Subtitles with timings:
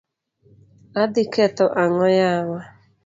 [1.01, 2.59] Adhi ketho ang'o yawa.